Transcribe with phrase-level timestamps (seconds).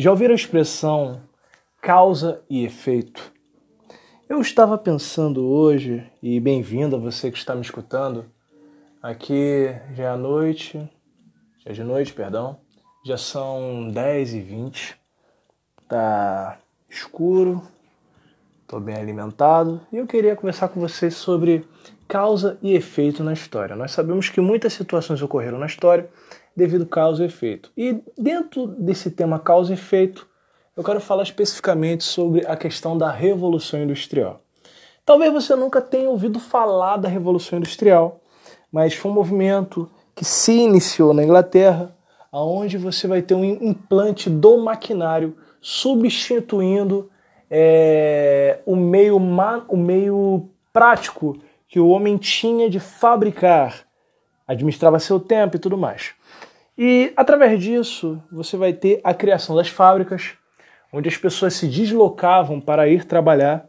[0.00, 1.20] Já ouviram a expressão
[1.82, 3.32] causa e efeito?
[4.28, 8.24] Eu estava pensando hoje, e bem-vindo a você que está me escutando.
[9.02, 10.78] Aqui já é a noite,
[11.58, 12.60] já é de noite, perdão.
[13.04, 15.00] Já são 10 e 20
[15.88, 17.60] Tá escuro,
[18.62, 21.66] estou bem alimentado e eu queria conversar com vocês sobre
[22.06, 23.74] causa e efeito na história.
[23.74, 26.08] Nós sabemos que muitas situações ocorreram na história
[26.58, 27.70] devido causa e efeito.
[27.76, 30.26] E dentro desse tema causa e efeito,
[30.76, 34.40] eu quero falar especificamente sobre a questão da Revolução Industrial.
[35.06, 38.20] Talvez você nunca tenha ouvido falar da Revolução Industrial,
[38.72, 41.96] mas foi um movimento que se iniciou na Inglaterra,
[42.30, 47.08] aonde você vai ter um implante do maquinário substituindo
[47.48, 51.38] é, o, meio, o meio prático
[51.68, 53.86] que o homem tinha de fabricar,
[54.46, 56.17] administrava seu tempo e tudo mais.
[56.80, 60.34] E através disso, você vai ter a criação das fábricas,
[60.92, 63.68] onde as pessoas se deslocavam para ir trabalhar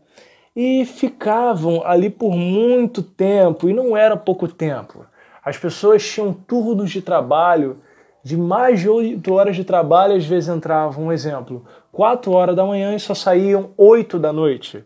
[0.55, 5.07] e ficavam ali por muito tempo, e não era pouco tempo.
[5.43, 7.77] As pessoas tinham turnos de trabalho
[8.23, 12.63] de mais de 8 horas de trabalho, às vezes entravam, um exemplo, 4 horas da
[12.63, 14.85] manhã e só saíam 8 da noite.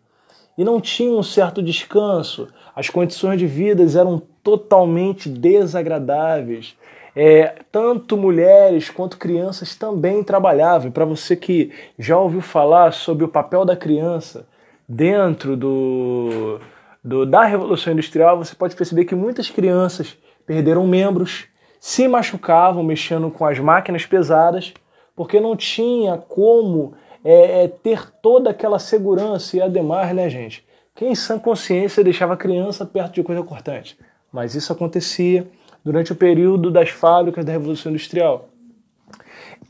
[0.57, 6.75] E não tinham um certo descanso, as condições de vida eram totalmente desagradáveis.
[7.15, 10.91] É, tanto mulheres quanto crianças também trabalhavam.
[10.91, 14.47] Para você que já ouviu falar sobre o papel da criança
[14.87, 16.59] dentro do,
[17.03, 21.45] do, da Revolução Industrial, você pode perceber que muitas crianças perderam membros,
[21.79, 24.73] se machucavam mexendo com as máquinas pesadas,
[25.15, 29.57] porque não tinha como é, é, ter toda aquela segurança.
[29.57, 30.65] E ademais, né, gente?
[30.95, 33.97] Quem em sã consciência deixava a criança perto de coisa cortante?
[34.31, 35.47] Mas isso acontecia
[35.83, 38.49] durante o período das fábricas da Revolução Industrial.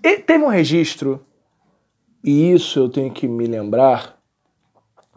[0.03, 1.21] E teve um registro,
[2.23, 4.17] e isso eu tenho que me lembrar,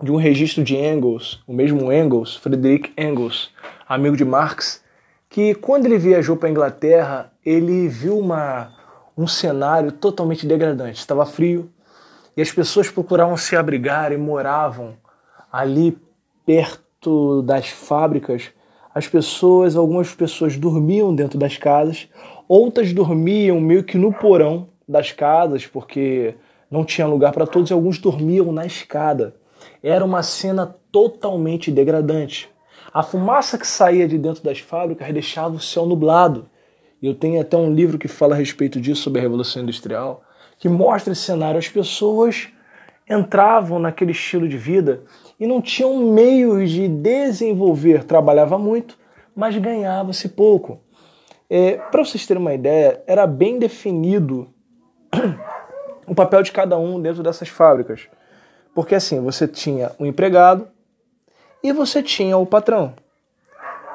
[0.02, 3.50] de um registro de Engels, o mesmo Engels, Friedrich Engels,
[3.88, 4.84] amigo de Marx,
[5.28, 8.72] que quando ele viajou para a Inglaterra, ele viu uma,
[9.16, 10.98] um cenário totalmente degradante.
[10.98, 11.70] Estava frio
[12.36, 14.96] e as pessoas procuravam se abrigar e moravam
[15.50, 15.98] ali
[16.44, 18.52] perto das fábricas
[18.96, 22.08] as pessoas, algumas pessoas dormiam dentro das casas,
[22.48, 26.34] outras dormiam meio que no porão das casas, porque
[26.70, 29.36] não tinha lugar para todos, e alguns dormiam na escada.
[29.82, 32.48] Era uma cena totalmente degradante.
[32.90, 36.48] A fumaça que saía de dentro das fábricas deixava o céu nublado.
[37.02, 40.22] Eu tenho até um livro que fala a respeito disso, sobre a Revolução Industrial,
[40.58, 41.58] que mostra esse cenário.
[41.58, 42.48] As pessoas
[43.08, 45.02] entravam naquele estilo de vida
[45.38, 48.04] e não tinham meios de desenvolver.
[48.04, 48.98] Trabalhava muito,
[49.34, 50.80] mas ganhava-se pouco.
[51.48, 54.48] É, Para vocês terem uma ideia, era bem definido
[56.06, 58.08] o papel de cada um dentro dessas fábricas.
[58.74, 60.68] Porque assim, você tinha o um empregado
[61.62, 62.94] e você tinha o patrão.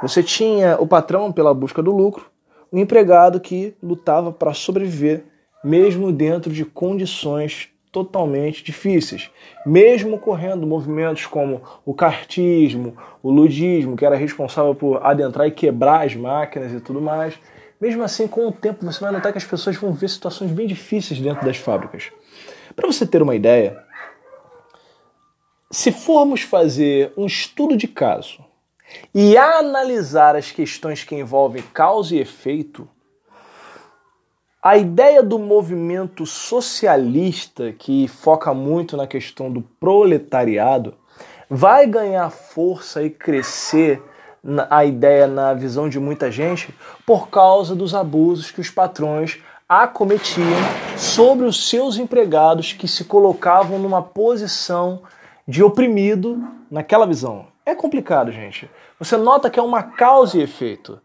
[0.01, 2.25] Você tinha o patrão pela busca do lucro,
[2.71, 5.25] o empregado que lutava para sobreviver,
[5.63, 9.29] mesmo dentro de condições totalmente difíceis.
[9.65, 16.05] Mesmo correndo movimentos como o cartismo, o ludismo, que era responsável por adentrar e quebrar
[16.05, 17.37] as máquinas e tudo mais,
[17.79, 20.67] mesmo assim, com o tempo, você vai notar que as pessoas vão ver situações bem
[20.67, 22.11] difíceis dentro das fábricas.
[22.75, 23.83] Para você ter uma ideia,
[25.69, 28.45] se formos fazer um estudo de caso
[29.13, 32.87] e analisar as questões que envolvem causa e efeito,
[34.61, 40.93] a ideia do movimento socialista, que foca muito na questão do proletariado,
[41.49, 44.01] vai ganhar força e crescer
[44.69, 46.73] a ideia na visão de muita gente
[47.05, 50.47] por causa dos abusos que os patrões acometiam
[50.95, 55.01] sobre os seus empregados que se colocavam numa posição
[55.47, 56.39] de oprimido
[56.69, 57.47] naquela visão.
[57.65, 58.69] É complicado, gente.
[58.99, 60.99] Você nota que é uma causa e efeito.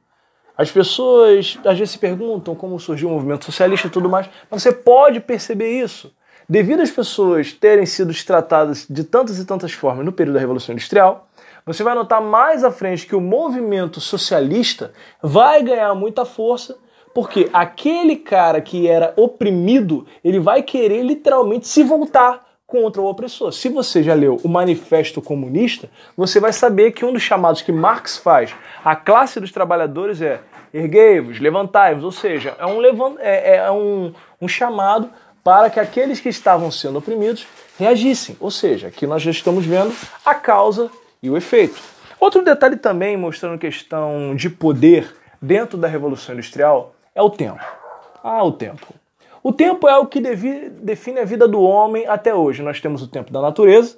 [0.56, 4.62] As pessoas às vezes se perguntam como surgiu o movimento socialista e tudo mais, mas
[4.62, 6.12] você pode perceber isso.
[6.48, 10.72] Devido às pessoas terem sido tratadas de tantas e tantas formas no período da Revolução
[10.72, 11.28] Industrial,
[11.66, 16.78] você vai notar mais à frente que o movimento socialista vai ganhar muita força,
[17.12, 23.52] porque aquele cara que era oprimido, ele vai querer literalmente se voltar contra o opressor.
[23.52, 27.70] Se você já leu o Manifesto Comunista, você vai saber que um dos chamados que
[27.70, 28.54] Marx faz
[28.84, 30.40] à classe dos trabalhadores é
[30.74, 32.82] erguei-vos, levantai-vos, ou seja, é, um,
[33.18, 35.10] é, é um, um chamado
[35.42, 37.46] para que aqueles que estavam sendo oprimidos
[37.78, 38.36] reagissem.
[38.40, 40.90] Ou seja, aqui nós já estamos vendo a causa
[41.22, 41.80] e o efeito.
[42.18, 47.64] Outro detalhe também mostrando questão de poder dentro da Revolução Industrial é o tempo.
[48.22, 48.86] Ah, o tempo.
[49.48, 52.64] O tempo é o que define a vida do homem até hoje.
[52.64, 53.96] Nós temos o tempo da natureza,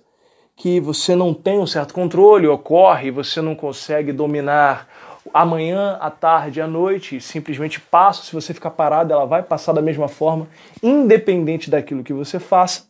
[0.55, 4.87] que você não tem um certo controle, ocorre, você não consegue dominar
[5.33, 8.25] amanhã, à tarde, à noite, simplesmente passa.
[8.25, 10.47] Se você ficar parado, ela vai passar da mesma forma,
[10.83, 12.87] independente daquilo que você faça.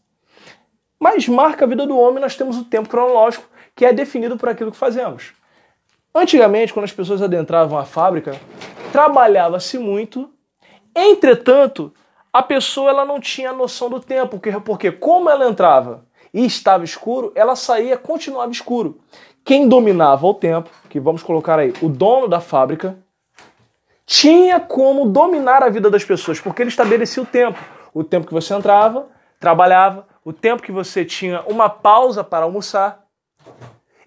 [0.99, 4.49] Mas marca a vida do homem, nós temos o tempo cronológico, que é definido por
[4.49, 5.33] aquilo que fazemos.
[6.13, 8.35] Antigamente, quando as pessoas adentravam a fábrica,
[8.91, 10.29] trabalhava-se muito,
[10.93, 11.95] entretanto,
[12.33, 17.33] a pessoa ela não tinha noção do tempo, porque como ela entrava e estava escuro,
[17.35, 19.01] ela saía continuava escuro.
[19.45, 22.99] Quem dominava o tempo, que vamos colocar aí, o dono da fábrica,
[24.05, 27.59] tinha como dominar a vida das pessoas, porque ele estabelecia o tempo.
[27.95, 29.07] O tempo que você entrava,
[29.41, 33.09] trabalhava, o tempo que você tinha uma pausa para almoçar,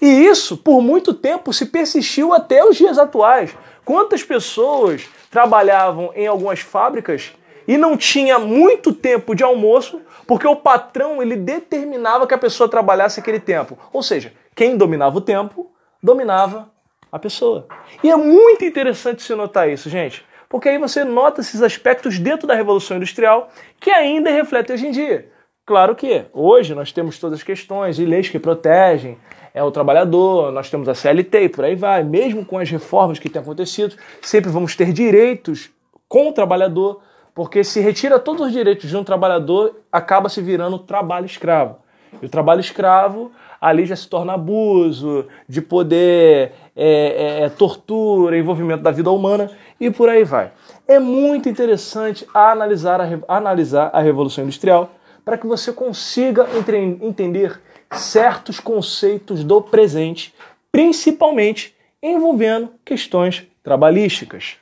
[0.02, 3.56] e isso, por muito tempo, se persistiu até os dias atuais.
[3.86, 7.34] Quantas pessoas trabalhavam em algumas fábricas
[7.72, 12.68] e não tinha muito tempo de almoço, porque o patrão ele determinava que a pessoa
[12.68, 13.80] trabalhasse aquele tempo.
[13.94, 15.72] Ou seja, quem dominava o tempo,
[16.04, 16.70] dominava
[17.10, 17.66] a pessoa.
[18.04, 22.46] E é muito interessante se notar isso, gente, porque aí você nota esses aspectos dentro
[22.46, 23.48] da Revolução Industrial
[23.80, 25.32] que ainda refletem hoje em dia.
[25.66, 29.18] Claro que hoje nós temos todas as questões e leis que protegem
[29.54, 32.04] é o trabalhador, nós temos a CLT e por aí vai.
[32.04, 35.70] Mesmo com as reformas que têm acontecido, sempre vamos ter direitos
[36.10, 37.02] com o trabalhador,
[37.33, 41.78] porque se retira todos os direitos de um trabalhador, acaba se virando trabalho escravo.
[42.22, 43.31] E o trabalho escravo
[43.62, 49.51] ali já se torna abuso, de poder, é, é, é tortura, envolvimento da vida humana
[49.80, 50.51] e por aí vai.
[50.88, 54.92] É muito interessante analisar a, analisar a Revolução Industrial
[55.24, 57.62] para que você consiga entre, entender
[57.92, 60.34] certos conceitos do presente,
[60.72, 64.56] principalmente envolvendo questões trabalhísticas.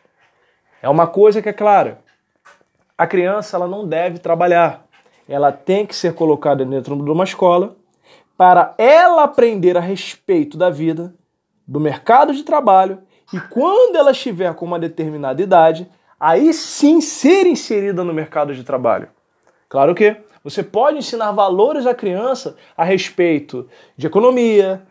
[0.81, 1.99] É uma coisa que é clara.
[2.99, 4.85] A criança ela não deve trabalhar.
[5.25, 7.77] Ela tem que ser colocada dentro de uma escola
[8.35, 11.15] para ela aprender a respeito da vida,
[11.65, 12.99] do mercado de trabalho
[13.31, 18.65] e quando ela estiver com uma determinada idade, aí sim ser inserida no mercado de
[18.65, 19.07] trabalho.
[19.69, 23.65] Claro que você pode ensinar valores à criança a respeito
[23.95, 24.85] de economia,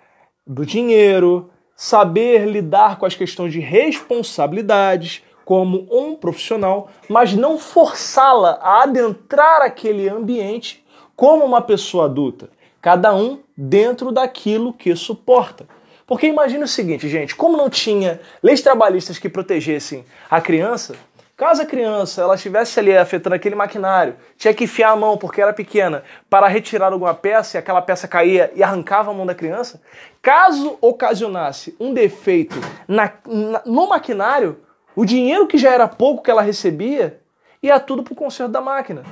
[0.47, 8.59] do dinheiro, saber lidar com as questões de responsabilidades como um profissional, mas não forçá-la
[8.61, 10.85] a adentrar aquele ambiente
[11.17, 12.51] como uma pessoa adulta,
[12.83, 15.67] cada um dentro daquilo que suporta.
[16.07, 20.95] Porque imagine o seguinte, gente, como não tinha leis trabalhistas que protegessem a criança,
[21.35, 25.41] Caso a criança ela estivesse ali afetando aquele maquinário, tinha que enfiar a mão porque
[25.41, 29.37] era pequena para retirar alguma peça e aquela peça caía e arrancava a mão da
[29.37, 29.81] criança.
[30.21, 32.57] Caso ocasionasse um defeito
[32.89, 34.59] na, na, no maquinário,
[34.99, 37.21] o dinheiro que já era pouco que ela recebia
[37.63, 39.05] ia tudo para o conserto da máquina.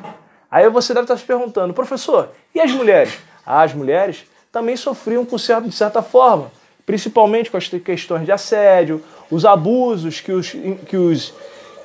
[0.51, 3.17] Aí você deve estar se perguntando, professor, e as mulheres?
[3.47, 6.51] As mulheres também sofriam com certo, de certa forma,
[6.85, 9.01] principalmente com as questões de assédio,
[9.31, 10.51] os abusos que os,
[10.89, 11.33] que os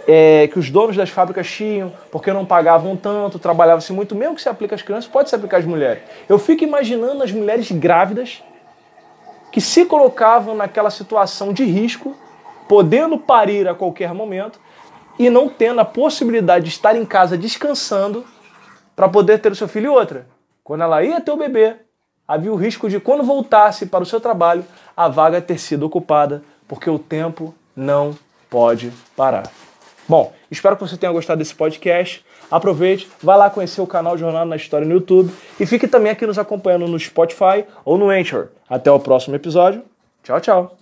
[0.07, 4.41] é, que os donos das fábricas tinham, porque não pagavam tanto, trabalhava-se muito, mesmo que
[4.41, 6.01] se aplique às crianças, pode se aplicar às mulheres.
[6.27, 8.41] Eu fico imaginando as mulheres grávidas
[9.51, 12.17] que se colocavam naquela situação de risco,
[12.71, 14.57] podendo parir a qualquer momento
[15.19, 18.23] e não tendo a possibilidade de estar em casa descansando
[18.95, 20.25] para poder ter o seu filho e outra.
[20.63, 21.75] Quando ela ia ter o bebê,
[22.25, 24.63] havia o risco de quando voltasse para o seu trabalho,
[24.95, 28.17] a vaga ter sido ocupada, porque o tempo não
[28.49, 29.51] pode parar.
[30.07, 32.25] Bom, espero que você tenha gostado desse podcast.
[32.49, 36.25] Aproveite, vá lá conhecer o canal Jornada na História no YouTube e fique também aqui
[36.25, 38.47] nos acompanhando no Spotify ou no Anchor.
[38.69, 39.83] Até o próximo episódio.
[40.23, 40.80] Tchau, tchau.